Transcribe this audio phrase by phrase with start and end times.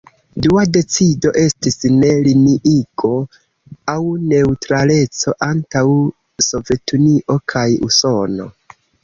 [0.43, 3.11] Dua decido estis "Ne-Liniigo"
[3.93, 3.99] aŭ
[4.33, 5.85] neŭtraleco antaŭ
[6.49, 8.51] Sovetunio kaj Usono.